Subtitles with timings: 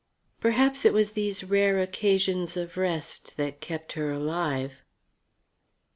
[0.39, 4.77] Perhaps it was these rare occasions of rest that kept her alive.